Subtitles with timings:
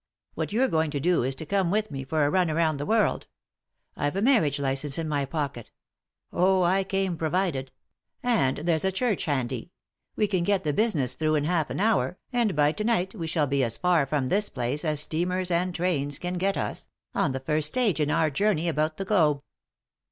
[0.33, 2.87] What you're going to do is to come with me for a run round the
[2.87, 3.27] world.
[3.95, 5.69] I've a marriage licence in my pocket—
[6.33, 9.21] oh, I came provided—and there's a 30S 3i 9 iii^d by Google THE INTERRUPTED KISS
[9.21, 9.71] church handy;
[10.15, 13.27] we can get the business through in half an hour, and by to night we
[13.27, 17.31] shall be as far from this place as steamers and trains can get us— on
[17.33, 19.43] the first stage in our journey about the globe."